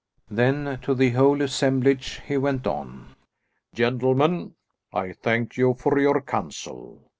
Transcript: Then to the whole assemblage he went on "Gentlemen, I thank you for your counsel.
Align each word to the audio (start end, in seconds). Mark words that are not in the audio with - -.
Then 0.31 0.79
to 0.81 0.95
the 0.95 1.11
whole 1.11 1.43
assemblage 1.43 2.21
he 2.25 2.35
went 2.35 2.65
on 2.65 3.13
"Gentlemen, 3.75 4.55
I 4.91 5.13
thank 5.13 5.57
you 5.57 5.75
for 5.75 5.99
your 5.99 6.21
counsel. 6.23 7.03